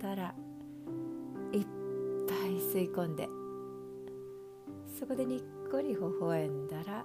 [0.00, 0.34] たら
[1.52, 1.66] いっ
[2.28, 3.28] ぱい吸い込んで
[4.98, 7.04] そこでにっこり微笑んだら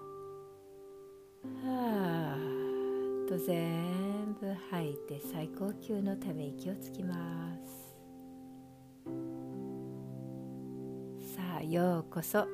[1.63, 2.37] はあ
[3.29, 7.15] と全部吐いて最高級のため息をつきま
[7.65, 7.81] す。
[11.35, 12.45] さあようこそ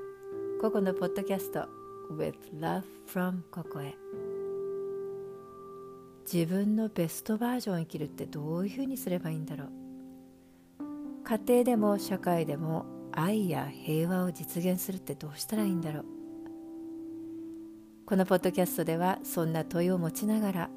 [0.61, 1.67] ここのポッドキャスト
[2.11, 3.95] With Love from ここへ。
[6.31, 9.86] 自分のベストバージョンを生きるってどういうふうにすればいいんだろう。
[11.27, 16.05] 家庭でも社会でも愛や平和を実現するってどうしたらいいんだろう。
[18.05, 20.69] このポッドキャストではそんな問いを持ちながら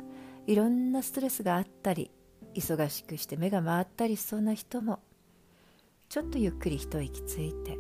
[0.48, 2.10] いろんなストレスがあったり
[2.56, 4.98] 忙しくして目が回ったりしそうな人も
[6.08, 7.78] ちょっとゆっくり一息ついて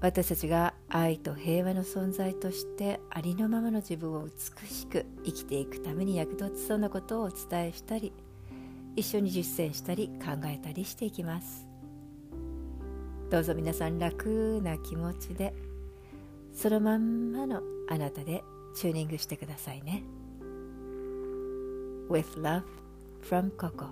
[0.00, 8.14] 私たちが愛と平和の存在としてありのままの自分を美しく生きていくために役立ちそうなことをお伝えしたり
[8.96, 11.68] 一緒に実践したり考えたりしていきます。
[13.30, 15.52] どうぞ皆さん楽な気持ちで
[16.54, 18.42] そのまんまのあなたで
[18.74, 20.02] チューニングしてくださいね。
[22.08, 22.62] With love
[23.22, 23.90] from Coco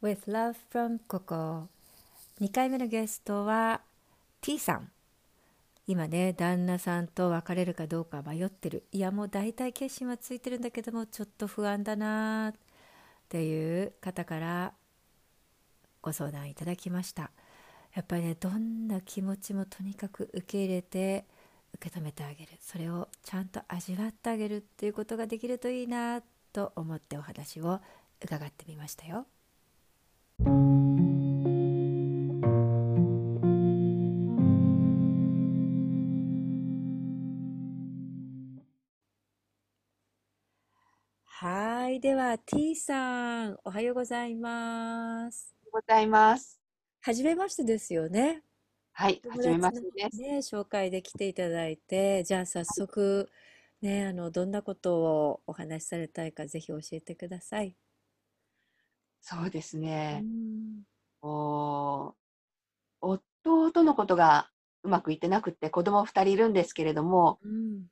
[0.00, 1.66] With Love from Coco
[2.40, 3.80] 2回目のゲストは
[4.40, 4.95] T さん。
[5.86, 8.86] 今ね旦那さんと別れるかどうか迷ってる。
[8.90, 12.52] いやもう大体決心はついてるんだけどもちょっと不安だなっ
[13.28, 14.74] ていう方から
[16.02, 17.30] ご相談いただきました。
[17.94, 21.24] やっぱりねどんな気持ちもとにかく受け入れて
[21.74, 22.52] 受け止めてあげる。
[22.60, 26.20] それをちゃんと味わってあげるっていうことができるといいな
[26.52, 27.80] と思ってお話を
[28.22, 29.26] 伺ってみましたよ。
[42.06, 45.52] では T さん、おはようございます。
[45.72, 46.60] ございます。
[47.00, 48.44] はじめましてですよね。
[48.92, 50.22] はい、友はじめましてです。
[50.22, 53.28] ね、紹介で来ていただいて、じゃあ早速、
[53.82, 57.74] ね、あの、どんなことをお話しされたいか、ぜひ教えてください。
[59.20, 60.20] そうですうね。
[60.20, 60.82] ん、
[61.22, 62.14] お
[63.00, 64.48] 夫とのことが
[64.84, 67.86] うまくいってなくって子供二人いるんですけれども、うん、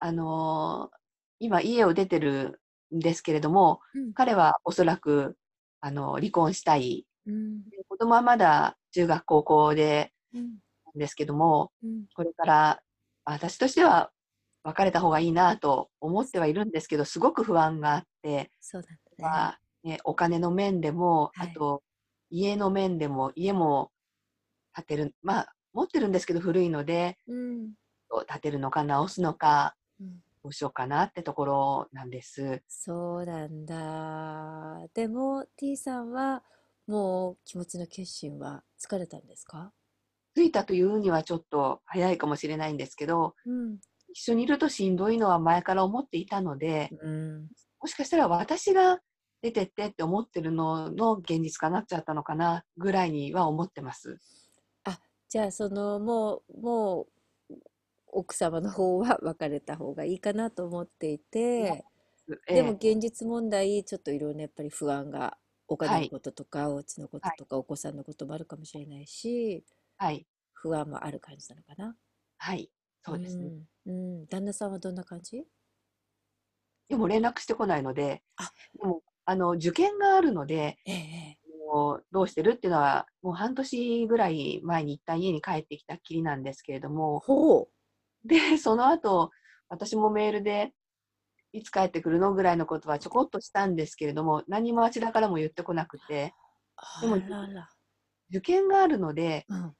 [0.00, 0.98] あのー
[1.40, 2.58] 今家を出てるん
[2.92, 5.36] ですけれども、うん、彼はおそらく
[5.80, 7.06] あの離婚したい。
[7.26, 12.80] うん、で子供はまだ中学高校でうん、なんですけども、うん、これから
[13.24, 14.10] 私としては
[14.64, 18.98] 別れた方がいいなと思ってはいるんですけど、すごく不安があって、そうだね。
[19.24, 21.50] は、ね、お金の面でも、はい。
[21.50, 21.82] あと
[22.30, 23.90] 家の面でも、家も
[24.74, 27.72] 建てる、まあ、持ってるんですけど古いので、うん、
[28.26, 32.62] 建てるのか直すのか、うん、どうしようかなってところなんです。
[32.68, 34.86] そうなんだ。
[34.94, 36.42] でも T さんは
[36.86, 39.72] もう気持ちの決心は疲れたんですか？
[40.34, 43.78] 着いたというにはちょっと早いかもしれないんですけど、うん、
[44.14, 47.48] 一緒にいるとしんどいのは前から思っていたので、うん、
[47.80, 49.00] もしかしたら私が
[49.42, 54.18] 出てってって思ってるのの現実化なっちゃったのかなぐらいには思ってます。
[55.30, 57.06] じゃあそのもうもう
[58.18, 61.84] 奥様の方は別れた方がいいかなと思っていて、
[62.48, 69.64] えでもえ現実問題ちょっといろいろやっぱり不安がおはい、金のこととかお家のこととかお子さんのこともあるかもしれないし
[69.98, 71.94] はい、不安もある感じなのかな？
[72.38, 72.70] はい、
[73.04, 73.50] そうですね。
[73.86, 75.44] うん、うん、旦那さんはどんな感じ？
[76.88, 78.50] でも連絡してこないので、あ。
[78.80, 81.38] でもあの受験があるので、ええ
[81.70, 87.68] もうどうしてるっていうのは、もう半年ぐらい前に一旦家に帰ってきたっきりなんですけれども、ほ
[88.24, 89.30] で、 その後、
[89.68, 90.72] 私もメールで、
[91.52, 96.34] いつ帰ってくるのぐらいのことはちょこっとしたんですけれども、何もあちらからも言ってこなくて、
[97.02, 97.02] う。
[97.02, 97.16] でも。
[98.30, 99.74] 受験があるので、うん。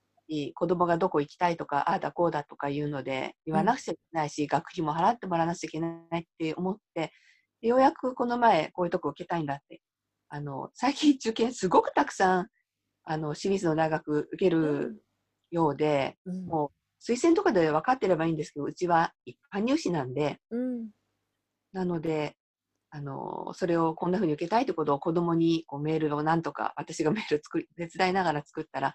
[0.55, 7.13] 子供がどこ行きたいとか、ああだこうだとかいうので、言わなくちゃいけないし、学費も払ってもらわなくちゃいけないって思って、
[7.61, 9.81] でようやくこの前、こういうとこ受けたいんだって。
[10.31, 12.49] あの、最近受験すごくたくさん、
[13.05, 15.03] あの、私立の大学受ける
[15.51, 16.47] ようで、うん。
[16.47, 20.89] もう推薦とかで分かってればいいんですけど、うちは一般入試なんで、うん。
[21.73, 22.37] なので、
[22.91, 28.95] あの、それをこんな風に受けたいってことを子供にこうメールをなんとか、私がメール作り、手伝いながら作ったら、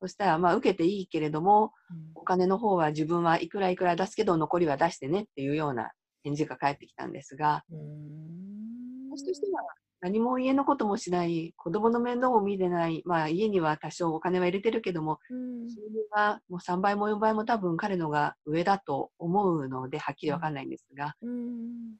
[0.00, 1.72] そしたら、まあ、受けていいけれども、
[2.14, 5.92] お金の方は自分はいくらいくら出すけど、残りは出してねっていうような
[6.24, 9.10] 返事が返ってきたんですが、うん。
[9.10, 9.62] 私としては
[10.02, 15.68] 何も家のこともしない、子供の面倒も見れない、まあ、家には多少お金は入れてるけども、うん。
[15.68, 21.96] 収入はもう3倍も4倍も多分彼のが上だと思うので、はっきりわかんないんですが、うん。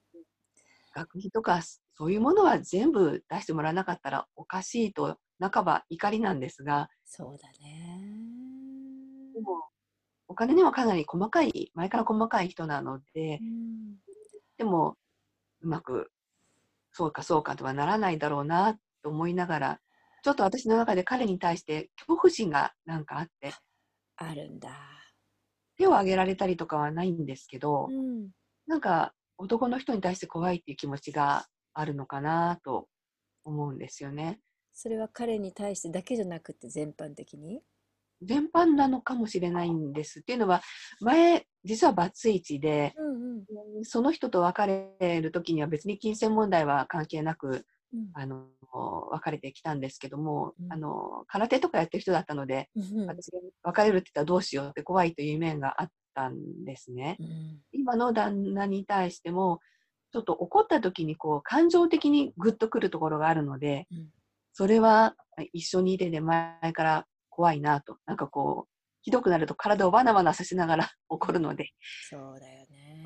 [0.93, 1.61] 学費とか
[1.95, 8.01] そういうものは全部出してもらわなかったらおかしいと、半ば怒りなんですが、そうだね。
[9.33, 9.63] でも、
[10.27, 13.97] お金にはかなり細かい、前から細かい人なのでう、ん。
[14.57, 14.97] でも、
[15.61, 16.11] うまく、
[16.93, 19.79] そうかそうかとはならないだろうなと思いながら、
[20.23, 23.53] ちょっと私の中で彼に対して恐怖心がなんかあって、
[24.15, 24.69] あるんだ。
[25.77, 28.29] 手を挙げられたりとかはないんですけど、うん
[28.65, 32.87] なんか男の人に対して怖いっていう気持ちがあるのかなと
[33.43, 34.39] 思うんですよね。
[34.71, 37.61] それは彼に対してだけじゃなくて全般的に？
[38.25, 40.19] 全般なのかもしれないんです。
[40.19, 40.61] っていうのは、
[41.01, 43.85] 前、実はバツイチで、うんうん。
[43.85, 44.65] その人と別
[44.99, 48.09] れる時には別に金銭問題は関係なく、うん。
[48.13, 48.47] あの、
[49.11, 50.73] 別れてきたんですけども、うん。
[50.73, 57.17] あの、空手とかやってる人だったので、うん私が別れるって言ったらどうしようって怖いという面があったんですね。
[57.19, 57.59] うん。
[57.71, 59.59] 今の旦那に対しても、
[60.11, 64.09] ちょっと怒った時にこう、感情的にグッとくるところがあるので、うん。
[64.53, 65.15] それは
[65.51, 67.97] 一緒にいてで前から怖いなと。
[68.05, 68.71] なんかこう、
[69.01, 71.71] ひどくなると体をバナバナさせながら 怒るので、
[72.09, 73.03] そうだよね。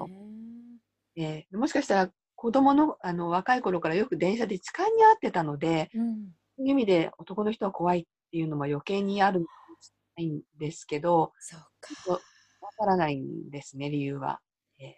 [1.15, 9.45] えーもしかしたら子供のあの若い頃からよく電車で痴漢に遭ってたので、うんそういう意味で男の人は怖いっていうのも余計にあるん
[10.59, 12.13] ですけど、そうか。
[12.13, 12.19] わ
[12.77, 14.41] からないんですね、理由は。
[14.79, 14.97] え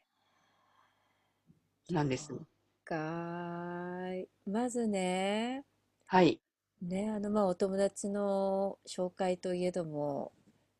[1.89, 2.33] ーなんです。
[2.83, 4.27] かーい。
[4.45, 5.63] まずね、
[6.07, 6.41] はい。
[6.81, 10.33] ね、あの、まあ、お友達の紹介といえども、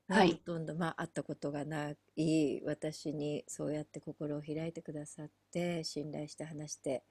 [0.10, 7.04] ねはいほとんど、まあ、会ったことがない私にそうやって心を開いてくださって、信頼して話して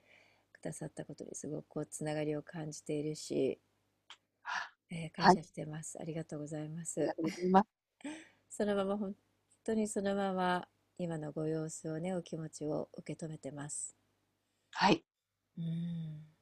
[0.52, 3.60] くださったことにすごくこう、つながりを感じているし、
[4.90, 5.98] えーはい感謝してます。
[6.00, 7.14] ありがとうございますありが。
[7.14, 7.68] とうございます。
[8.50, 9.16] そのまま、本
[9.64, 10.68] 当にそのまま、
[10.98, 13.96] 今のご様子をね、お気持ちを受け止めてます。
[14.70, 15.04] はい。
[15.58, 16.37] うん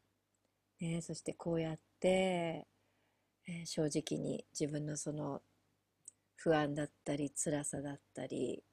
[0.81, 2.67] ね、そしてこうやって、
[3.49, 5.43] えー正直に自分のその
[6.37, 8.65] 不安だったり辛さだったり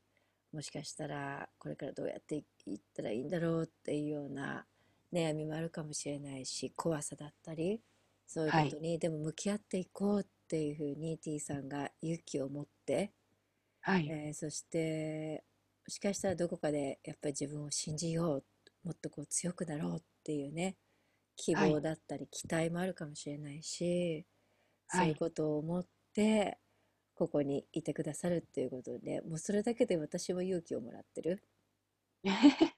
[0.52, 4.66] もしかしたらこれからどうやっていいったらいいんだろうっていうような
[5.14, 7.82] 悩みもあるかもしれないし怖さだったり
[8.28, 13.14] そういうことにでも向き合っていこうっていうふうに T さんが勇気を持って、
[13.82, 14.08] はい。
[14.08, 15.44] えーそして
[15.86, 18.44] もしかしたらどこかでやっぱり自分を信じよう
[18.86, 20.78] もっとこう強くなろうっていうね
[21.36, 21.76] 希はい。
[21.76, 24.26] 望だったり期待もあるかもしれないし、
[24.88, 26.60] はいそういうことを思って
[27.16, 31.44] ここにいてくださるっていうことでもうそれだけで私も勇気をもらってる。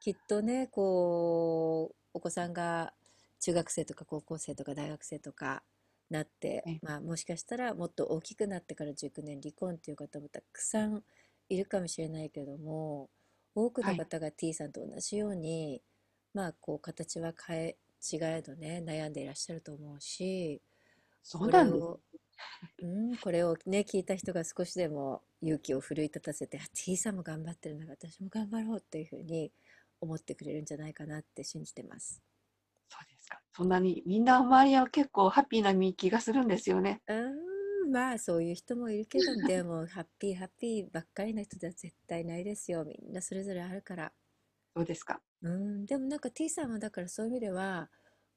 [0.00, 2.92] きっとねこうお子さんが
[3.40, 5.62] 中学生とか高校生とか大学生とか
[6.10, 11.04] なってええ、まあ、もしかしたらもっと大きくなってから熟年離婚っていう方もたくさん
[11.48, 13.10] いるかもしれないけども
[13.54, 14.06] 多くのはい。
[14.06, 15.82] 方が T さんと同じように、
[16.34, 20.62] まあこう形は変え違えどね悩んでいらっしゃると思うし
[21.22, 21.84] そうなんです。
[21.86, 22.00] こ
[22.82, 29.52] れを、うん、これをね聞いた人が少しでも勇気を奮い立たせてあ T さんも頑張ってるなら私も頑張ろうっていうふうに
[30.00, 32.22] 思ってくれるんじゃないかなって信じてます。
[32.88, 33.40] そうですか。
[33.52, 37.02] そんなに、みんな周りは結構ハッピーな気がするんですよね。
[37.06, 44.12] うーんまあそういう人もいるけどでもハッピーハッピーばっかりな人では絶対ないですよみんなそれぞれあるから。
[44.76, 45.20] そうですか？
[45.42, 47.90] うん、でもなんか T さんはだからそういう意味では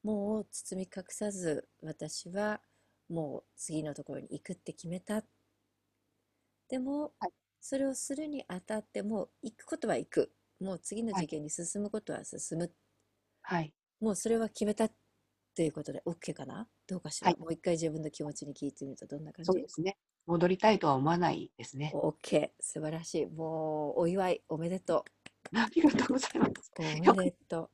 [0.04, 2.62] もう包み隠さず私は
[3.10, 5.24] もう次のところに行くって決めた。
[6.70, 7.32] でもはい。
[7.62, 10.34] それをするにあたってもう行くことは行く。
[10.60, 11.28] もう次のはい。
[11.28, 12.72] 次元に進むことは進む。
[13.42, 13.74] はい。
[14.02, 14.92] もうそれは決めたっ
[15.56, 16.68] ていうことで OK かな？
[16.88, 17.40] どうかしら、はい。
[17.40, 19.48] もう一回自分の気持ちに聞いてみるとどんな感じ？
[19.48, 19.98] そうですね。
[20.25, 21.92] 戻りたいとは思わないですね。
[21.94, 23.25] OK 素晴らしい。
[23.28, 25.06] もうお祝いおめでと
[25.54, 26.72] ありがとうございます。
[26.80, 27.70] うおめでとう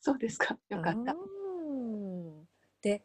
[0.00, 0.56] そうですか。
[0.68, 1.12] よかった。
[1.12, 2.48] うん
[2.80, 3.04] で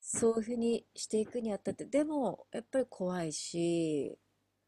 [0.00, 4.18] そういうふうにしていくにあたってでもやっぱり怖いし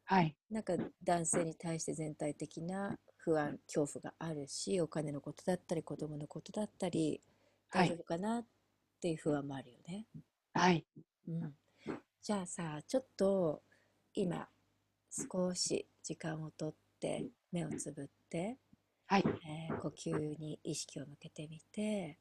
[0.05, 0.37] はい。
[0.51, 7.21] なんか男性に対して全体的な不安恐怖があるしお金のことだったり子供のことだったり
[7.71, 8.47] はい大丈夫かなっ
[9.01, 10.07] ていう不安もあるよね。
[10.55, 10.87] はい。
[11.29, 11.55] うん、
[12.23, 13.63] じゃあさちょっと
[14.15, 14.49] 今
[15.11, 18.11] 少し時間をとって目をつぶって、
[19.06, 19.25] はい。
[19.49, 22.18] えー呼吸に意識を向けてみて、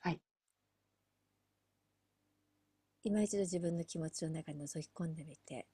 [0.00, 0.20] はい。
[3.04, 5.68] 今一度自分の気持ちの中に覗き込んでみて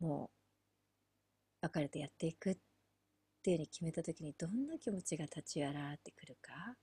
[0.00, 0.30] も
[1.62, 2.56] う別れてやっていくっ
[3.42, 6.76] ていうふうに決めた時にどんな気持ちが立ち上がってくるか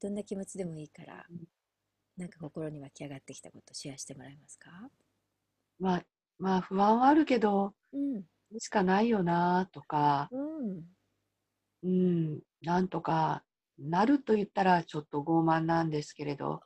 [0.00, 1.44] どんな気持ちでもいいからうん
[2.18, 4.70] なんか心に湧き上がってきたことシェアしてもらえますか？
[5.80, 6.02] まあ、
[6.38, 8.24] まあ、不安はあるけど、うん。
[8.58, 10.82] しかないよなとか、うん
[11.82, 13.42] うん、なんとか
[13.78, 16.60] なると言ったらちょっと傲慢なんですけれど、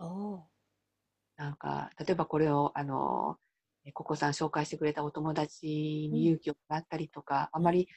[1.37, 3.37] なんか、例えばこれを、あの、
[3.85, 5.67] えココさん紹介してくれたお友達
[6.11, 7.89] に勇気をもらったりとか、あまり、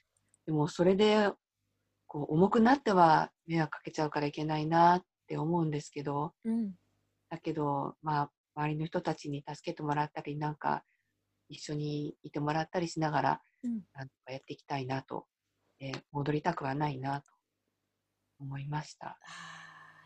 [0.45, 1.31] でもそれで、
[2.07, 6.73] こう、重くなっては迷惑かけちゃうからいけないなって思うんですけど、うん。
[7.29, 10.83] だけど、まあ、周りの人たちに助けてもらったり、なんか、
[11.49, 13.81] 一緒にいてもらったりしながら、うん。
[13.93, 15.25] なんとかやっていきたいなと、
[15.79, 17.31] えー戻りたくはないなと
[18.39, 19.17] 思いました。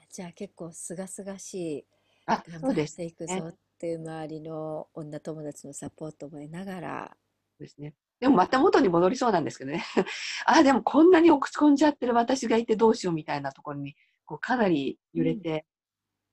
[0.10, 1.86] じゃあ結構すがすがしい
[2.26, 7.18] あ、頑張っそうですていくぞっていう周りの女友達のサポートも得ながら。
[7.58, 7.94] そうですね。
[8.20, 9.84] でもまた元に戻りそうなんですけどね。
[10.46, 13.96] あ、でもこんなに落ち込んじゃってる私がいてどうしようみたいなところに、
[14.26, 15.66] こうかなり揺れて、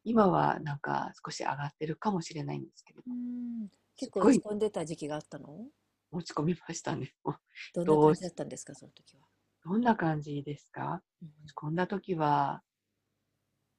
[0.04, 3.68] 今はなんか少し上がってるかもしれないんですけれど、うん
[3.98, 5.66] 結構落ち込んでた時期があったの？
[6.10, 7.14] 落ち込みましたね。
[7.74, 9.26] どんな感じだったんですかその時は、
[9.64, 12.62] どんな感じですかうん落ち込んだ時は、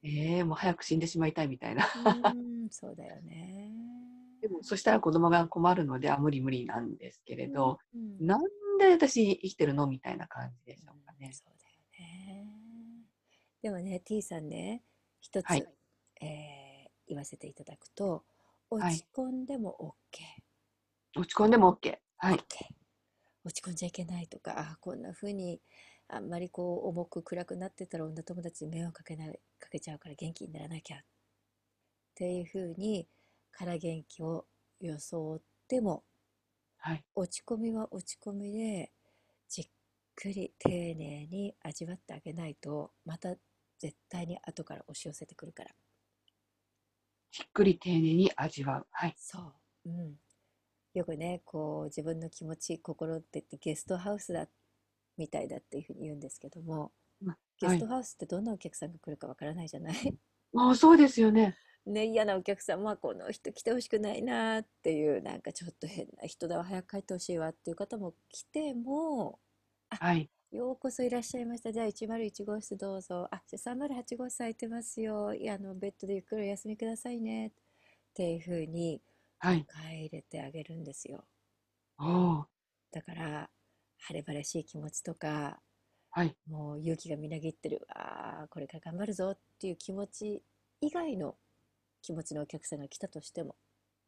[0.04, 1.88] ええもう早く死んでしまいたいみたいな。
[2.36, 3.74] うんそうだよね。
[4.42, 8.42] でも、そしたら子供が困るので、あ、無理無理なんですけれど、うんなん
[8.78, 9.88] で私生きてるの？
[9.88, 11.32] みたいな感じでしょうかね。
[11.34, 12.48] そうだよね。
[13.62, 14.84] でもね T さんね
[15.20, 15.68] 一つ、はい。
[16.22, 16.70] えー
[17.10, 18.24] 言わせていただくと
[18.70, 19.96] 落はいち込んでも
[21.16, 21.98] OK、落ち込んでも OK。
[22.18, 22.36] はい。
[22.36, 22.40] OK
[23.46, 25.62] 落ち込んじゃいけないとかあこんな風に
[26.08, 31.00] あんまりこう重く暗くなってたら女友達に迷惑かけないかけちゃうから元気にならなきゃっ
[32.16, 33.08] ていう風に
[33.52, 34.46] から元気を
[34.80, 36.04] 装っても
[36.78, 37.04] はい。
[37.16, 38.92] 落ち込みは落ち込みで
[39.48, 39.68] じっ
[40.16, 43.36] くり丁寧に味わってあげないとまた
[43.80, 45.72] 絶対に後から押し寄せてくるから
[47.32, 48.88] じっくり丁寧に味わう。
[48.92, 49.18] はい。
[49.18, 49.54] そ
[49.86, 50.20] う、うん、
[50.96, 54.48] よくねこう自分の気持ち心って言ってゲストハウスだ
[55.18, 60.20] みたいだっていうふうに言うんですけどもうんゲはいストハウスってどんなお客さんが来るかわからないじゃない？
[60.54, 61.58] もうそうですよね。
[61.86, 69.40] ね嫌なお客さんまあこの人来てほしくないなっていうなんかちょっと変な人だわ早く帰ってほしいわっていう方も来ても
[69.92, 70.32] はい。
[70.52, 71.72] ようこそいらっしゃいました。
[71.72, 73.28] じゃあ101号室どうぞ。
[73.32, 75.34] あ、じゃあ308号室空いてますよ。
[75.34, 77.48] いや、あの、ベッドでゆっくりお休みくださいね。
[77.48, 77.52] っ
[78.14, 79.02] ていうふうに
[79.40, 79.68] はい。
[79.70, 81.26] 迎え入れてあげるんですよ。
[82.00, 82.46] おー
[82.92, 83.50] だから、
[84.00, 85.60] 晴れ晴れしい気持ちとか、
[86.12, 86.36] はい。
[86.48, 90.44] もう勇気がみなぎってる、ああ、これから頑張るぞっていう気持ち
[90.82, 91.38] 以外の
[92.02, 93.56] 気持ちのお客さんが来たとしても、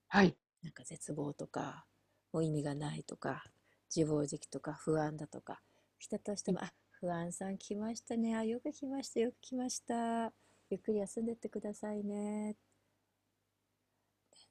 [0.10, 0.36] はい。
[0.64, 1.86] なんか絶望とか、
[2.34, 3.44] もう意味がないとか、
[3.96, 5.62] 自暴自棄とか不安だとか、
[6.02, 8.36] 来たとしても、あ、不安さん来ましたね。
[8.36, 10.34] あ、よく来ました、よく来ました。
[10.70, 12.58] ゆっくり休んでってくださいね。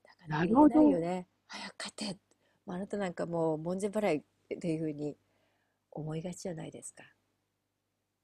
[0.04, 1.28] だから言えなるほどないよね。
[1.48, 2.18] 早く帰って。
[2.66, 5.16] あなたなんかもう門前払いっていうふうに
[5.90, 7.04] 思いがちじゃないですか。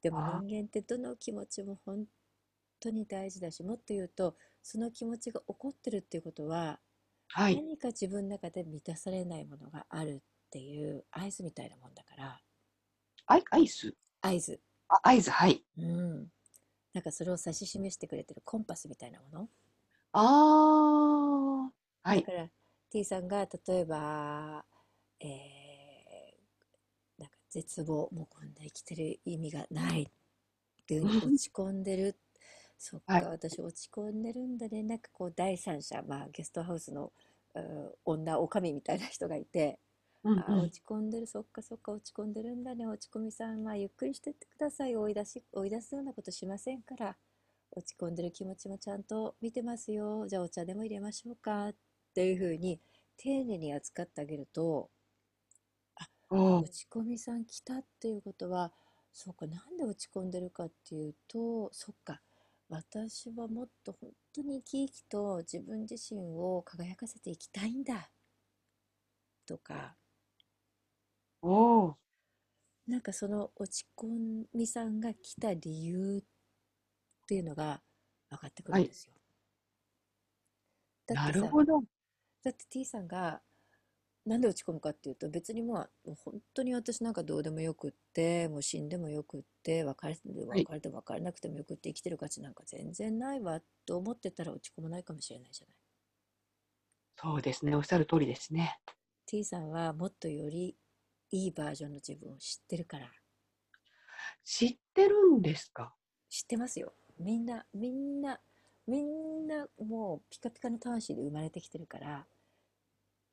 [0.02, 2.06] でもあ人間ってどの気持ちも本
[2.80, 6.80] 当に大事だし、もっと言うと、その気持ちが起こってるっていうことは、
[7.28, 7.56] はい。
[7.56, 12.40] 何か自分の中で満たされないものがあるっていう合図みたいなもんだから
[13.26, 13.94] アイアイス。
[14.22, 15.62] 合図あ合図、はい。
[15.78, 16.32] うん。
[16.92, 19.48] なんかそれを指し示してくれてるコンパスみたいなもの？
[20.12, 21.70] あ
[22.04, 22.08] あ。
[22.08, 22.20] はい。
[22.20, 22.48] だから
[22.90, 24.64] T さんが例えば
[25.20, 30.06] えーなんか絶望もうこんな生きてる意味がないっ
[30.86, 32.16] ていうふうに落ち込んでる。
[32.78, 33.24] そっか、はい。
[33.24, 34.82] 私落ち込んでるんだね。
[34.82, 37.12] なんかこう第三者まあゲストハウスの
[37.54, 39.78] うん女おかみみたいな人がいて
[40.26, 40.60] うんうん。
[40.60, 41.26] あ落ち込んでる。
[41.26, 42.86] そっかそっか落ち込んでるんだね。
[42.86, 44.96] 落ち込みさんまあゆっくりしてってください。
[44.96, 47.16] 追い出し追い出すようなことしませんから。
[47.72, 50.26] 落ち込んでる気持ちもちゃんと見てますよ。
[50.28, 51.68] じゃあお茶でも入れましょうか。
[51.68, 51.74] っ
[52.14, 52.80] ていうふうに
[53.18, 54.90] 丁寧に扱ってあげると
[56.30, 58.72] おー落ち込みさん来たっていうことは
[59.12, 62.20] そうかなんで落ち込んでるかっていうとそっか。
[62.68, 68.10] 私はもっと本当に生き生きと自分自身を輝かせていきたいんだ。
[69.46, 69.94] とか
[71.42, 71.94] おー
[72.86, 76.22] なんかその落ち込みさんが来た理由っ
[77.26, 77.82] ていうのが
[78.30, 79.12] 分かってくるんですよ。
[81.06, 81.80] だってさなるほど。
[82.44, 83.40] だって T さんが
[84.24, 85.74] なんで落ち込むかっていうと別にも
[86.04, 95.76] うもう本当に私なんかどうでもよくってもう死んでもよくって別れてはい別れても別れなくてもよくって生きてる価値なんか全然ないわと思ってたら落ち込まないかもしれないじゃない。
[97.18, 97.74] そうですね。
[97.74, 98.78] おっしゃる通りですね。
[99.26, 100.76] T さんはもっとより
[101.30, 103.10] いいバージョンの自分を知ってるから。
[104.44, 105.94] 知ってるんですか？
[106.28, 106.94] 知ってますよ。
[107.18, 108.40] みんなみんな
[108.86, 112.26] みんなもうピカピカの魂で生まれてきてるから。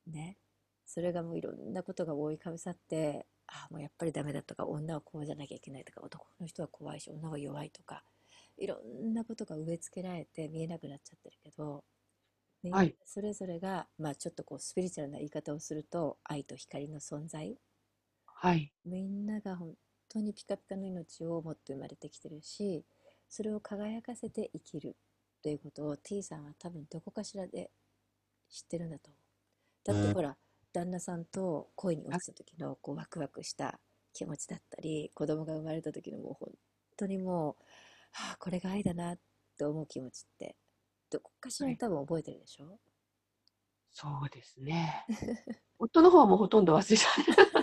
[0.08, 0.38] ね。
[0.86, 8.04] それがもういろんなことが覆いかぶさってあもうやっぱりダメだとか女はこうじゃなきゃいけないとか男の人は怖いし女は弱いとか
[8.58, 11.84] いろんなことが植え付けられて見えなくなっちゃってるけど
[12.62, 12.96] みんなはい。
[13.06, 17.58] それぞれが、まあちょっとこうスピリチュアルな言い方をすると愛と光の存在
[18.44, 18.74] はい。
[18.84, 19.74] みんなが本
[20.10, 22.84] 当にピカピカの命を持って生まれてきてるし
[23.30, 24.98] それを輝かせて生きる
[25.42, 27.72] ということを T さんは多分どこかしらで
[28.52, 29.12] 知ってるんだと
[29.86, 29.96] 思う。
[29.96, 30.36] だってほら
[30.74, 33.80] 旦那さんと恋に落ちた時のこうワクワクした
[34.12, 36.50] 気持ちだったり子供が生まれた時のもう本
[36.98, 37.64] 当にもう、
[38.12, 39.18] はあ、これが愛だなっ
[39.58, 40.58] て思う気持ちって
[41.10, 42.78] どこかしらに多分覚えてるでしょ、
[43.94, 45.06] そうですね。
[45.80, 47.08] 夫の方はもうほとんど忘れちゃ
[47.60, 47.63] う。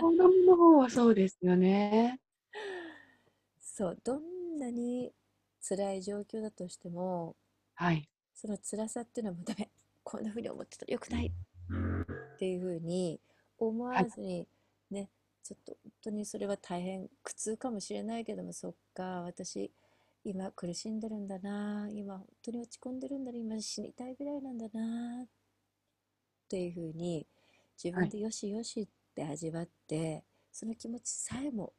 [0.00, 2.20] 子供の方はそうですよね。
[3.60, 5.12] そうどんなに
[5.66, 7.36] 辛い状況だとしても
[7.74, 8.08] はい。
[8.34, 9.70] その辛さっていうのはもうダメ
[10.02, 13.20] こんな風に思ってたらよくないっていう風に
[13.58, 14.48] 思わずに
[14.90, 15.10] ね
[15.42, 19.70] ちょっと本当にそれは大変苦痛かもしれないけどもそっか私
[20.24, 25.28] 今苦しんでるんだな今本当に落ち込んでるんだな今死にたいぐらいなんだなっ
[26.48, 27.26] ていう風に
[27.82, 28.88] 自分でよしよしっ
[29.20, 31.72] て味わってその気持ちさえも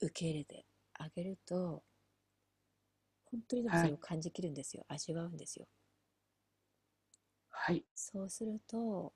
[0.00, 0.64] 受け入れて
[0.94, 1.82] あげると
[3.30, 5.66] 本当にでもそれを感じきるんですよ、味わうんですよ。
[7.50, 7.84] はい。
[7.94, 9.12] そうすると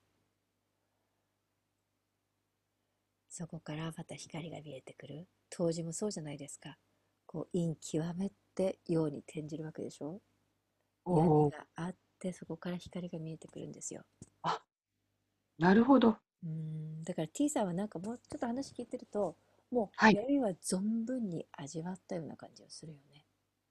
[3.31, 5.27] そこからまた光が見えてくる。
[5.49, 6.77] 当時もそうじゃないですか。
[7.25, 10.21] こう陰極めて陽に転じるわけでしょ？
[11.07, 11.51] お闇お。
[11.51, 14.05] があってそこから光が見えてくるんですよ。
[15.59, 16.19] なるほど。
[16.45, 19.37] うんだから T さんはなんかもうちょっと話聞いてると
[19.71, 23.25] もうはい闇は存分に味わったような感じがするよね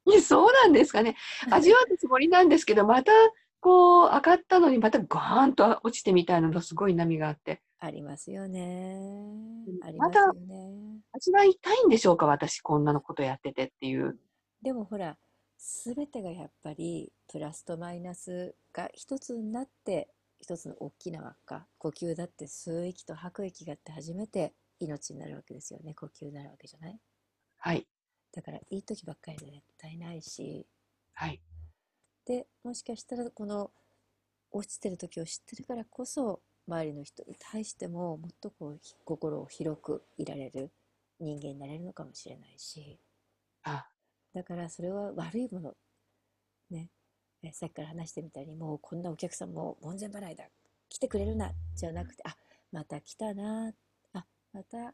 [0.06, 1.16] ねそうなんですかね。
[1.50, 3.12] 味わったつもりなんですけど、また
[3.60, 7.62] こう上がったのにまたガーンと落ちてみたいなのすごい波があって。
[7.84, 14.20] ありますよねんありますよね味わいたいんでしょうか私こんなのことやっててっていう。
[14.62, 15.18] でもほら
[15.58, 20.10] 全てがやっぱりプラスとマイナスが一つになって
[20.42, 25.94] 一つの大きな輪っか呼吸だって吸う息と吐く息があって初めて命になるわけですよね。
[25.94, 27.00] 呼吸になるわけじゃない？
[27.58, 27.88] はい。
[28.34, 30.66] だからいい時ばっかりで絶対ないし。
[31.14, 31.40] はい。
[32.26, 33.72] でもしかしたらこの
[34.52, 40.72] 落ちてる時を知ってるからこそ周りの人に対してももっとこうひ心を広くいられる
[41.20, 43.00] 人間になれるのかもしれないし。
[43.64, 43.86] あ、
[44.34, 45.70] だからそれは悪いもの。
[45.70, 45.76] ね
[47.44, 50.46] えさっきから話してみたいにもうこんなお客さんも門前払いだ
[50.90, 52.36] 来てくれるなじゃなくてあ
[52.72, 53.74] また来たな
[54.14, 54.94] あまた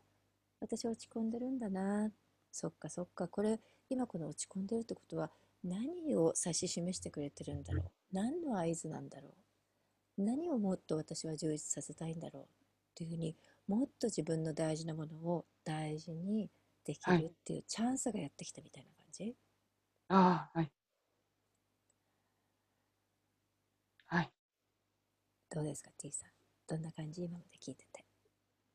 [0.60, 2.12] 私落ち込んでるんだな
[2.52, 5.32] そっかそっかこれ今この落ち込んでるってことは
[5.64, 7.84] 何を指し示してくれてるんだろ
[8.14, 9.34] う何の合図なんだろう
[10.24, 12.48] 何をもっと私は充実させたいんだろうっ
[12.96, 13.36] ていうふうに
[13.68, 16.52] もっと自分の大事なものを大事に
[16.86, 19.36] できはいるっていうチャンスがやってきたみたいな感じ、
[20.10, 20.16] あ
[20.54, 20.64] はい。
[20.64, 20.72] はい。
[25.50, 26.30] どうですか T さん。
[26.68, 28.06] どんな感じ今まで聞いてて。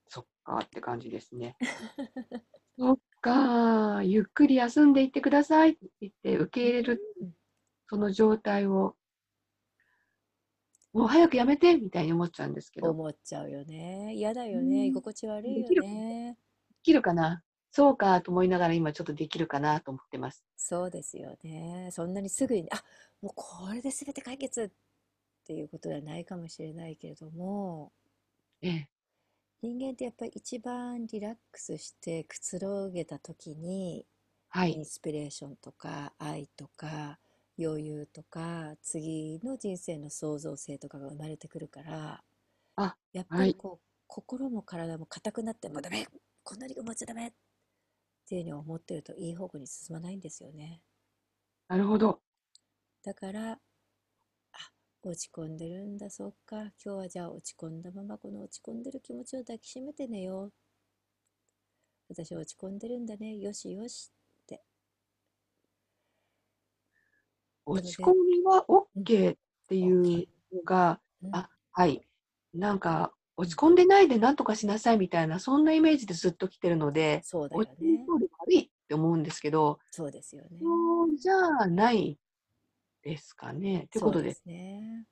[0.08, 1.56] そっかって感じですね。
[2.78, 7.36] そっか、ゆっくり休んでいってくださいって言って受け入れるうん。
[7.88, 8.96] その状態を、
[10.92, 14.14] もう早くやめてみたいに思っちゃうんですけど、で思っちゃうよね。
[14.14, 14.70] 嫌だようん。
[14.70, 16.38] ね居心地悪いよできるね
[16.82, 17.42] きるかな？
[17.70, 20.44] そうかと思いながら今ちょっとできるかなと思ってます。
[20.56, 21.88] そうですよね。
[21.92, 22.84] そんなにすぐにあ
[23.22, 24.70] もうこれで全て解決っ
[25.52, 27.92] ていうことではないかもしれないけれども
[28.62, 28.88] ええ。
[29.60, 34.06] 人間ってやっぱり一番リラックスしてくつろげた時に
[34.48, 34.72] はい。
[34.72, 37.18] インスピレーションとか愛とか
[37.58, 42.22] 余裕とか次の人生の創造性とかが生まれてくるから
[42.76, 46.06] あやっぱはいりこう、心も体も硬くなってもうダメ
[46.42, 47.32] こんなに思っちゃダメっ
[48.26, 50.80] ていうふうに思ってるといい方向に進まないんですよね
[51.68, 52.20] なるほど。
[53.04, 53.58] だからあ
[55.10, 56.10] 落ち込んでるんだ。
[56.10, 56.56] そっか。
[56.56, 60.52] 今日はじゃあ落ち込んだままこの落ち込んでる気持ちを抱きしめて寝よう。
[62.08, 63.36] 私落ち込んでるんだね。
[63.36, 64.12] よしよし
[67.64, 69.36] 落ち込みは OK っ
[69.68, 71.36] ていうのが、うん。
[71.36, 72.02] あ、はい。
[72.54, 78.04] なんか、落ち込んでないで何とかしなさいみたいな、そんなイメージでずっと来てるので、そうだよ落ち込むね。
[78.06, 80.58] 方で悪いって思うんですけど、そうですよね。
[81.16, 82.18] じゃない
[83.02, 83.88] ですかね。
[83.90, 85.06] ということで、すね。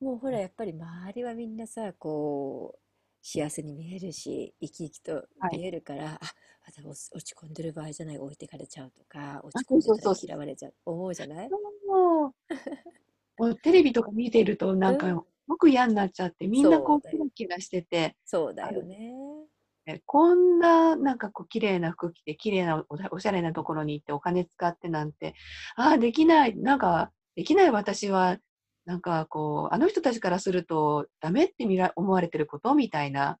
[0.00, 2.82] もうほら、やっぱり周りはみんなさ、こう、
[3.22, 5.58] 幸せに見えるし、生き生きとはい。
[5.58, 6.20] 見えるから、あ、
[6.66, 10.28] 私落ち込んでる場合じゃない、置いてかれちゃうとか、落あ、ち込んでたらそうそうそうそう。
[10.28, 11.52] 嫌われちゃう、思うじゃない？
[11.52, 12.34] そう
[13.38, 17.16] もうテレビとか見てると、なんか、うん、すごく嫌になっちゃって、みんなこう、そうだよ。
[17.16, 18.84] キラキラしてて、そうだよね。
[18.84, 19.48] ね
[20.06, 25.34] こんな、なんかこう、綺麗な服着て、綺麗なおおしゃれなところに行ってお金使ってなんて、
[25.76, 28.38] ああ、できない、なんか、できない私は、
[28.84, 33.32] なんかこう、あの人たちからすると、ダメって見ら思われてることみたいな。
[33.32, 33.38] っ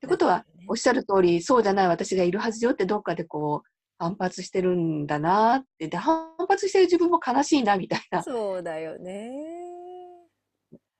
[0.00, 0.78] てことは、おっね。
[0.78, 3.68] しゃる通り、そうじゃない私がいるはずよってどっかでこう、
[3.98, 9.63] 反発してるんだなって、で、反発してる自分も悲しいなみたいな、そうだよね。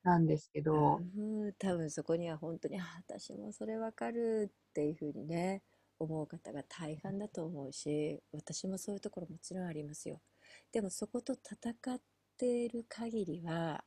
[0.05, 5.63] なんですけど、うん、多分そこには本当に、あ、私もそれわかるっていうふうにね、
[5.99, 10.21] 思う方が大半だと思うし、私もそういうところもちろんありますよ。
[10.71, 12.01] でもそこと戦っ
[12.37, 13.83] ている限りは、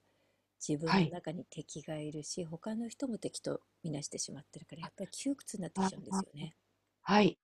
[0.66, 1.08] 自分はい。
[1.10, 6.56] の中に敵がいるし、他の人も敵とみなしてしまってるから、やっぱり窮屈になってきあちゃうんですよね。
[7.02, 7.38] はい。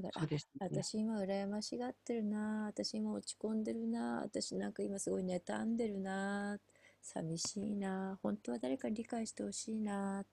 [0.00, 0.32] だから、
[0.70, 0.82] ね。
[0.82, 6.58] 私今羨ましがってるな、私今落ち込んでるな、私なんか今すごい妬んでるな、
[7.02, 10.24] 寂しいな、本当は誰かに理解してほしいな、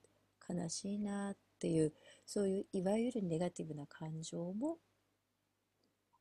[0.48, 1.92] 悲しいなっていう、
[2.26, 4.78] そういういわゆるネガティブな感情も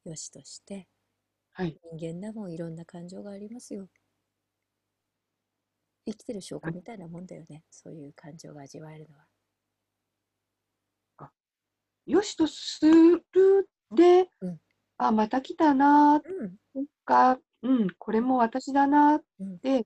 [0.06, 0.88] よしとして、
[1.52, 1.78] はい。
[2.00, 3.88] 人間だもんいろんな感情がありますよ。
[6.06, 9.26] 生きてる証拠みたいなもんだよね、そういう感情が味わえるのは。
[11.18, 11.32] あ
[12.06, 14.58] よしとするで、うん、
[14.98, 19.86] あ、また来たな、うん、そっか、うん、これも私だなっうん、て、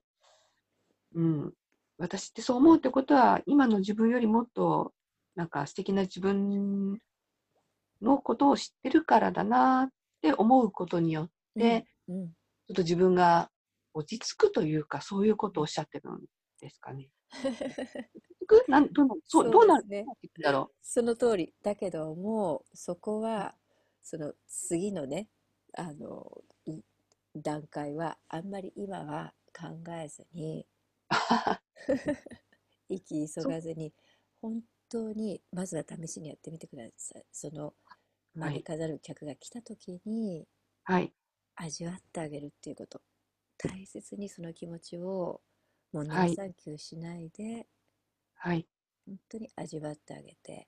[1.15, 1.53] うん、
[1.97, 4.93] 私ってそう思うってことは、今の自分よりもっと、
[5.35, 6.99] なんか素敵な自分
[8.01, 9.89] のことを知ってるからだなっ
[10.21, 12.27] て思うことによっうん、て、うん。
[12.27, 13.49] ちょっと自分が
[13.93, 16.19] 落ち着くというか、そういうことをおっしゃってるん
[16.59, 17.09] ですかね。
[18.67, 20.05] なんどうなそうそどうなる
[20.43, 21.53] だろその通り。
[21.61, 23.55] だけども、そこは、
[24.01, 25.29] その次のね、
[25.73, 26.81] あの、い
[27.35, 30.67] 段階は、あんまり今は考えずに、
[32.89, 33.91] 生き急がずに、
[34.39, 37.25] 本当に、まずは試しにやってみてください。
[37.31, 37.75] その、
[38.39, 38.61] はい。
[38.61, 40.47] 招かざる客が来た時に、
[40.83, 41.13] はい。
[41.55, 43.01] 味わってあげるっていうこと。
[43.57, 45.41] 大切にその気持ちを、
[45.93, 46.25] もうはい。
[46.25, 47.67] ノーサンキューしないで、
[48.33, 48.67] はい。
[49.05, 50.67] 本当に味わってあげて、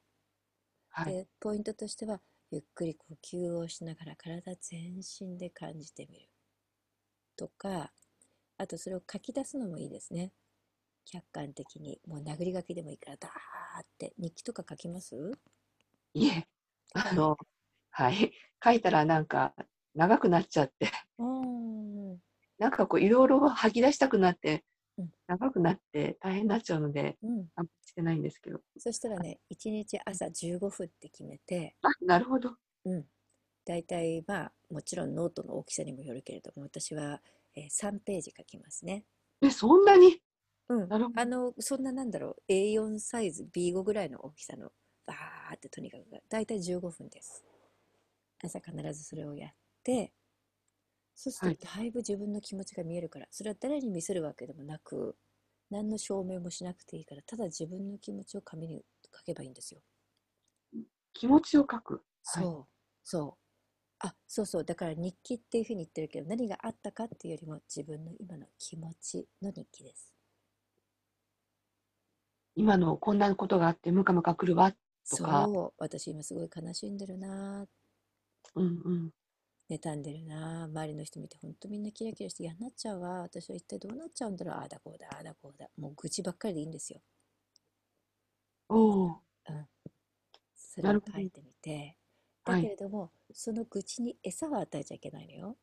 [0.90, 1.14] はい。
[1.14, 6.30] で、ポイントとしては、ゆっくり呼吸をしながら体全身で感じてみる
[7.36, 7.94] とか、
[8.64, 10.32] あとそれを書き出すのもいいですね。
[11.04, 12.00] 客観的に。
[12.08, 14.14] もう殴り書きでもいいから、ダーって。
[14.18, 15.34] 日記とか書きます？
[16.14, 16.48] いえ。
[16.94, 17.36] あの、
[17.90, 18.32] はい。
[18.64, 19.54] 書いたらなんか
[19.96, 22.18] 長くなっちゃって、うーん。
[22.58, 24.64] なんかこういろいろ吐き出したくなって、
[24.98, 25.12] うん。
[25.28, 27.50] 長くなって大変になっちゃうので、うん。
[27.58, 28.62] あんまりしてないんですけど。
[28.78, 32.56] そしたらね、1日朝15分って決めて、あ、なるほど。
[32.86, 33.04] うん。
[33.66, 37.22] 大体まあ、もちろんノートの大きさにもよるけれども、私は、
[37.56, 39.06] えー3ページ書きますね。
[39.42, 40.24] え、そんなに？
[40.70, 40.94] うん。
[41.14, 44.72] あの、そんななんだろう、A4 サイズ、B5 ぐらいの大きさの、
[45.06, 47.44] バーってとにかく、だいたい15分です。
[48.44, 50.14] 朝必ずそれをやって、
[51.16, 51.58] そうすはい。
[51.58, 55.18] るとだいぶ自分の気持ちが見えるから、それは誰に見せるわけでもなく、
[55.72, 58.86] 何の証明もしなくていいから、ただ自分の気持ちを紙に
[59.16, 59.82] 書けばいいんですよ。
[61.14, 62.04] 気持ちを書く？
[62.26, 62.54] はい。
[62.54, 63.43] そう、そう。
[64.06, 64.66] あ、そうそう。
[64.66, 70.14] だから日記っていうふうに言ってるけど、何があったかっていうよりも自分の今の気持ちの日記です。
[72.56, 74.74] 今のこんなことがあってムカムカ来るわ
[75.10, 77.66] とか、そう、私今すごい悲しんでるな、
[78.56, 79.12] うんうん。
[79.70, 83.22] 妬んでるな、周りの人見て本当みんなキラキラして嫌になっちゃうわ。
[83.22, 84.56] 私は一体どうなっちゃうんだろう。
[84.56, 85.70] ああだこうだ、ああだこうだ。
[85.78, 87.02] もう愚痴ばっかりでいいんですよ。
[88.70, 89.68] おお、うん。
[90.56, 91.02] それを。
[91.14, 91.98] 書いてみて。
[92.46, 92.62] だはい。
[92.62, 95.58] けれども、その愚痴に餌は与えちゃいけないのよ。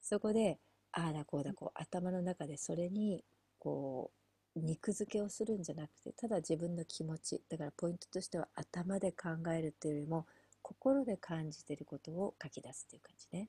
[0.00, 0.58] そこで、
[0.92, 3.24] ああだこうだこう、頭の中でそれに、
[3.60, 4.10] こ
[4.56, 7.44] う、肉付けをするんじゃなくて、ただ自分の気持ち。
[7.48, 10.26] だからポイントとしては頭で考えるっていうよりも、
[10.62, 13.48] 心で感じてることを書き出すっていう感じね。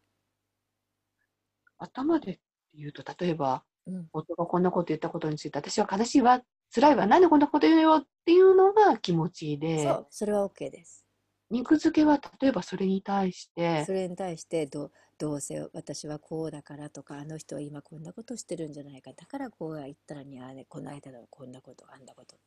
[1.77, 2.41] 頭でって
[2.75, 4.09] 言うと、例えば、うん。
[4.13, 11.07] 夫がこんなこと言ったことについて、私は悲しいわ、辛いわ、なんでこんなこと言うよっていうのが気持ちそで、う、それは OK です。
[11.49, 22.37] 肉付けは例えばそれに対して、それに対してどう、どうせ私はこうだからとかあの人は今こんなことしてるんじゃないかだからこう言ったらにあねこの間のこんなことあんなこと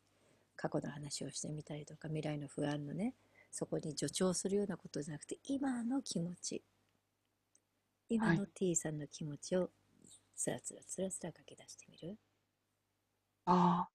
[0.55, 3.13] 過去の話をしてみたりとか未来の不安のね
[3.51, 6.63] そこに助長するようなことじゃなくて今の気持ち
[8.09, 9.69] 今の T さんの気持ちを
[10.35, 12.17] つらつらつらつら書き出してみる、
[13.45, 13.89] ああ。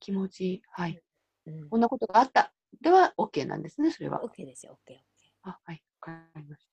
[0.00, 0.62] 気持ちいい。
[0.70, 1.02] はい。
[1.46, 2.55] うん、こんなことがあった。
[2.80, 4.22] では、OK なんですね、それは。
[4.22, 4.96] OK ですよ OKOK、
[5.44, 5.82] あ、はい。
[6.00, 6.70] わかりました。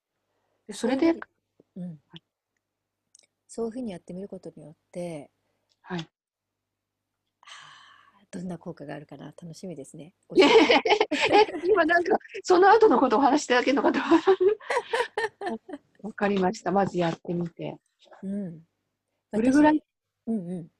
[0.68, 1.16] でそれで、
[1.76, 2.00] うん、
[3.48, 5.30] そういうふうにやってみることによって
[5.82, 6.00] はい。
[6.00, 6.06] は
[8.22, 10.14] あどんな効果があるかな楽しみですね。
[10.30, 10.48] 教 え
[11.68, 14.20] 今なんか、その後のことをお話してだけの方は。
[16.02, 16.72] わかりました。
[16.72, 17.78] まずやってみて。
[18.24, 18.62] うん、
[19.32, 19.80] どれぐらい？
[19.80, 19.84] 私
[20.28, 20.72] うんうん、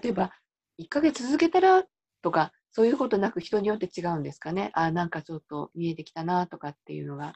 [0.00, 0.32] 例えば、
[0.78, 1.84] 1ヶ月続けたら
[2.22, 4.70] とか、そういうことなく人によって違うんですかね。
[4.74, 7.34] あ、なんかちょっと見えてきたなとかっていうのが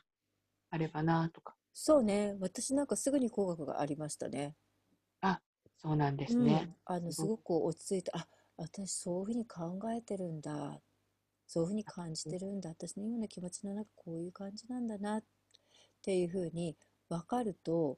[0.71, 1.57] あればなとか。
[1.73, 4.55] そうね私なんかすぐに効果がありましたね。
[5.83, 6.69] そうなんですね。
[6.89, 8.27] うん、あのすごく落ち着いてあ
[8.59, 10.79] 私そういうふうに考えてるんだ
[11.47, 15.25] そういうふうに感じてるんだ私の今の気持ちの中こういう感じなんだなっ
[16.03, 16.77] ていうふうに
[17.09, 17.97] 分かると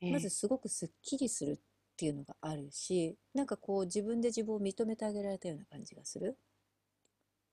[0.00, 1.58] ええまずすごくすっきりするっ
[1.96, 6.38] ていうのがあるしなんかこう自分で自分を認めてあげられたような感じがする。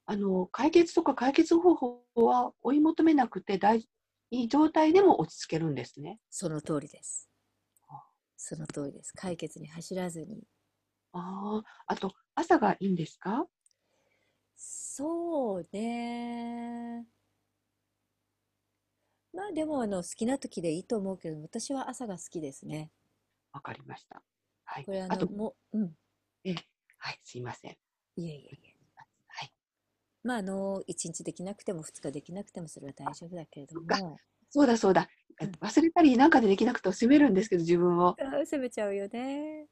[0.05, 3.87] あの、解決とか解決方法は追い求めなくて大い
[4.31, 6.19] い状態でも落ち着けるんですね。
[6.29, 7.29] その通りです
[7.89, 8.03] あ。
[8.37, 9.13] その通りです。
[9.13, 10.43] 解決に走らずに。
[11.13, 13.47] ああ、あと、朝がいいんですか？
[14.57, 17.05] そうね。
[19.33, 22.91] まあでもあの好きな時でいいと思うけど私は朝が好きですね。
[23.53, 24.23] わかりました。
[24.65, 25.13] はいこれあ。
[25.13, 25.95] あと、のもううん
[26.97, 27.77] はい、すいません。
[28.15, 28.62] いえいえ。
[30.23, 34.17] まああの1日できなくても2日できなくてもそれは大丈夫だけれども
[34.49, 35.01] そうだそうだ。
[35.01, 38.15] うん忘れたりなんかでできなくて責めるんですけど、自分を。
[38.45, 39.65] 責めちゃうよね。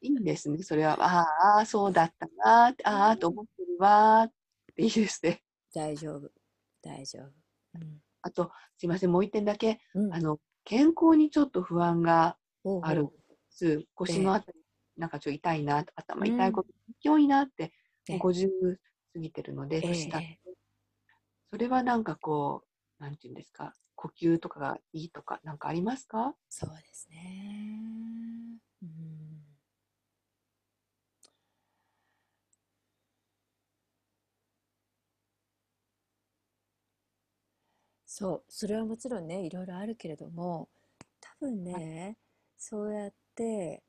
[0.00, 0.64] いいんですね。
[0.64, 4.32] それは、 ああ、そうだったなああ、と思ってるわーっ
[4.74, 5.44] ていいですね。
[5.72, 6.28] 大丈夫
[6.82, 7.24] 大丈夫。
[7.74, 12.36] うんあと、すいません、もう一点だけ、うんあの、健康にちょっと不安が
[12.82, 13.12] あるんで
[13.48, 13.86] す。
[13.94, 14.58] 腰のあたり、
[14.96, 16.68] なんかちょっと痛いな、頭痛いこと、
[17.00, 17.72] 勢いなって、
[18.08, 18.76] ええもう50
[19.18, 20.56] 過ぎてるので、ええ年経っえて
[21.50, 22.64] それはなんかこ
[23.00, 26.36] う、なんていうんですか、呼吸とかがいいとか、なんかありますか？
[26.50, 28.60] そうですね。
[28.82, 29.58] うん。
[38.06, 40.70] そう、それはもちろんね、いろいろあるけれども、
[41.20, 42.18] 多分ね、
[42.56, 43.84] そうやって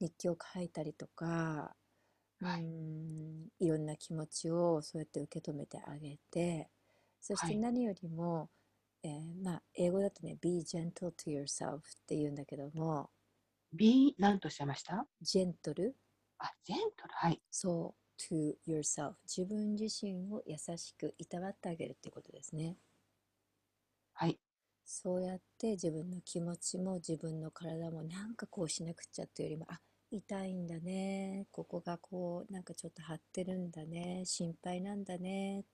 [0.00, 1.83] 日記を書いたりとか、う
[2.44, 6.70] はいん、いろんな気持ちをそうやって受け止めてあげて、
[7.20, 8.50] そしてはい何よりも、
[9.02, 13.10] えーまあ、英語だとね、be gentle to yourself って言うんだけども、
[13.74, 15.06] ?B、なんとおっしゃいました？
[15.20, 15.96] ジェントル、
[16.38, 17.14] あ、ジェントル。
[17.14, 17.42] はい。
[17.50, 22.76] そう、to yourself、自分自身を優しくいたわってあげるっていうことですね。
[24.14, 24.40] はい。
[24.86, 35.64] そうやって自分の気持ちも自分の体もなんかこうしなくちゃっていうよりも、あ、痛いんだね、ここがこうなんかちょっと張ってるんだね、心配なんだねっ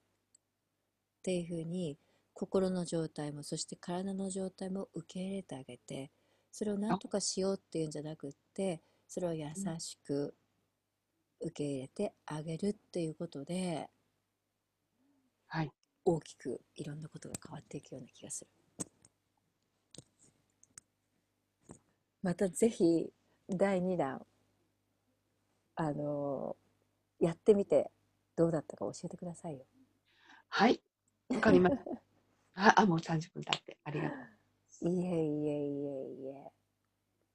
[1.22, 1.98] ていうふうに
[2.32, 6.10] 心の状態もそして体の状態も受け入れてあげて、
[6.52, 9.46] それを何とかしようっていうんじゃなくって、それを優
[9.78, 10.34] しく
[11.40, 13.88] 受け入れてあげるっていうことで
[15.48, 15.70] はい。
[16.04, 18.50] 大きくいろんなことが変わっていくような気がする。
[22.22, 23.12] またぜひ
[23.50, 24.24] 第2弾
[25.74, 26.56] あの
[27.18, 27.90] やってみて
[28.36, 29.64] どうだったか教えてくださいよ。
[30.48, 30.80] はい。
[31.30, 31.82] わかりました。
[32.54, 33.78] あ、あもう30分経って。
[33.84, 34.88] ありがとう。
[34.88, 36.52] いえいえいえいえ。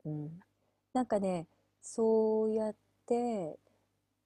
[0.06, 0.40] うん。
[0.94, 1.48] なんかね、
[1.82, 2.76] そうやっ
[3.06, 3.60] て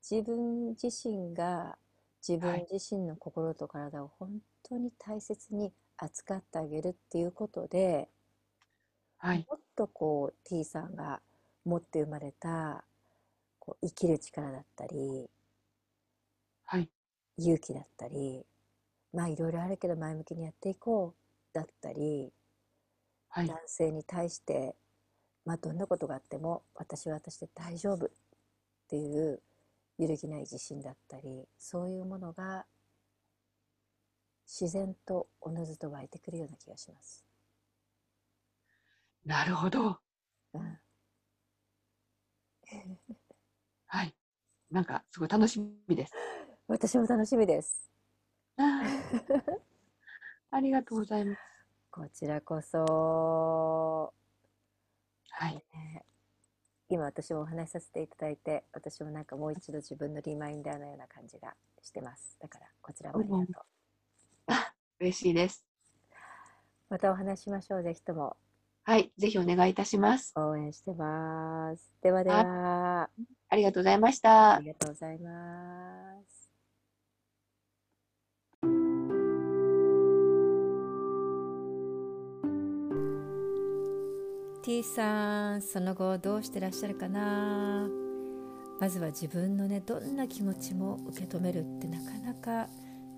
[0.02, 1.78] 自分自身が
[2.28, 8.10] 自分自身の心と体を本当に大切に扱ってあげるっていうことで、
[9.18, 9.46] はい。
[9.50, 11.22] もっとこう T さんが
[11.70, 12.84] 持って生まれた
[13.60, 15.30] こう生きる力だったり
[16.66, 16.90] はい。
[17.38, 18.46] 勇気だったり
[19.14, 22.32] まあいろいろあるけど前向きにやっていこうだったり
[23.30, 23.48] はい。
[23.48, 24.76] 男性に対して、
[25.46, 28.10] まあ、どんなことがあっても私は私で大丈夫っ
[28.90, 29.42] ていう
[30.00, 32.66] 揺るぎない自信だったりそういうものが
[34.48, 37.24] 自然とおのずと湧いてくるような気がします。
[39.26, 40.00] なるほど。
[40.54, 40.80] うん、
[43.88, 44.16] はい。
[44.72, 46.14] なんか、すごい楽しみです。
[46.68, 47.90] 私も楽しみです。
[50.52, 51.40] ありがとうございます。
[51.92, 54.14] こちらこそ、
[55.32, 55.56] はい。
[55.74, 56.06] ね
[56.90, 61.54] 今私もお話しさせていただいて私もなんかもう一度自分のリマインダーのような感じが
[61.84, 63.64] してますだからこちらもありがとう、
[64.48, 65.66] あ、嬉しいです。
[66.90, 68.36] またお話ししましょうぜひとも
[68.84, 69.12] はい。
[69.18, 70.34] ぜひお願いいたします。
[70.36, 73.10] 応援してますではでは
[73.50, 74.60] ありがとうございましたあ。
[74.62, 76.50] りがとうございます
[84.64, 87.90] 「T さんその後どうしてらっしゃるかな?」
[88.80, 92.70] まずは自分のねどんな気持ちも受け止めるってなかなか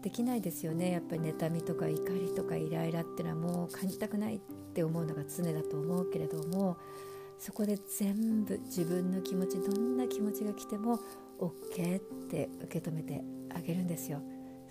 [0.02, 4.39] できないですよねやっぱり妬みとか怒りとかイライラってのはもう感じたくないっ
[4.71, 6.77] って思うのが常だと思うけれども
[7.38, 10.97] そこで全部自分の気持ちどんな気持ちが来ても
[11.39, 13.21] OK って受け止めて
[13.53, 14.21] あげるんですよ。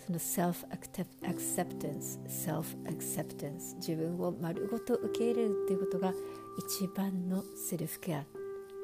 [0.06, 6.14] その self-acceptance self-acceptance 自分を丸ごと受け入れるっていうことが
[6.58, 8.24] 一番のセルフケアっ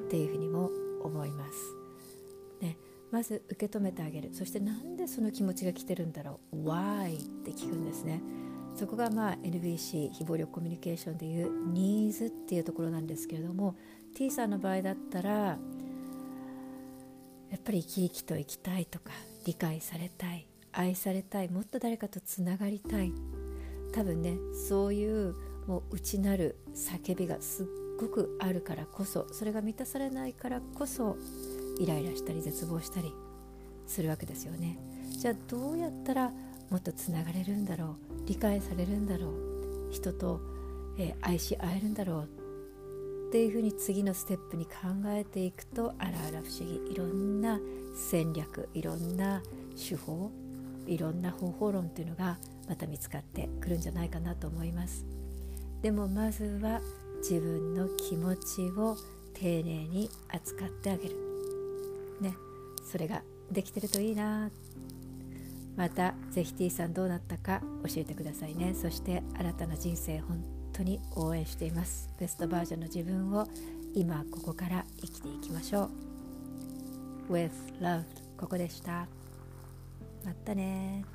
[0.09, 0.69] ていうふうにも
[1.01, 1.53] 思います。
[2.61, 2.77] ね、
[3.09, 8.21] まず受け止めてあげるそしてなんでその気持ちが来てるんだろう Why って聞くんですね。
[8.77, 13.75] そこがまあ NVC 非暴力コミュニケーションでいうニーズっていうところなんですけれども
[14.15, 15.57] T さんの場合だったらや
[17.55, 19.11] っぱり生き生きと生きたいとか
[19.45, 23.11] 理解されたい愛されたいもっと誰かとつながりたい。
[23.93, 24.37] 多分ね
[24.67, 25.33] そういう
[25.65, 27.65] もう内なる叫びがすっ
[27.99, 31.17] ごくあるからこそそれが満たされないからこそ
[31.79, 33.11] イライラしたり絶望したり
[33.87, 34.77] するわけですよね。
[35.09, 36.31] じゃあどうやったら
[36.69, 38.06] もっとつながれるんだろう。
[38.27, 39.91] 理解されるんだろう。
[39.91, 40.39] 人と、
[40.97, 42.29] えー愛し合えるんだろう
[43.29, 44.71] っていうふうに次のステップに考
[45.07, 46.91] えていくとあらあら不思議。
[46.91, 47.59] いろんな
[47.95, 49.41] 戦略いろんな
[49.75, 50.31] 手法
[50.85, 52.37] いろんな方法論っていうのが
[52.69, 55.05] また見つかってくるんじゃないかなと思います。
[55.81, 56.81] でもまずは
[57.17, 58.95] 自分の気持ちを
[59.33, 61.15] 丁寧に扱ってあげる。
[62.21, 62.35] ね。
[62.89, 64.49] それができてるといいな
[65.77, 68.73] またぜひ T さんどうなったか教えてくださいね。
[68.73, 72.09] そして新たな人生本当に応援しています。
[72.19, 73.47] ベストバージョンの自分を
[73.93, 75.89] 今ここから生きていきましょ
[77.29, 77.33] う。
[77.33, 78.03] With love
[78.37, 79.07] ここでした。
[80.25, 81.05] またね